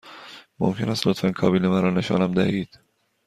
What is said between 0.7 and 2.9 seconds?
است لطفاً کابین مرا نشانم دهید؟